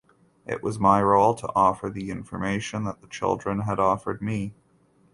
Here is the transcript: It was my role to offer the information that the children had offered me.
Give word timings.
It 0.47 0.63
was 0.63 0.79
my 0.79 0.99
role 0.99 1.35
to 1.35 1.51
offer 1.53 1.87
the 1.87 2.09
information 2.09 2.85
that 2.85 3.01
the 3.01 3.07
children 3.07 3.59
had 3.59 3.79
offered 3.79 4.19
me. 4.19 4.55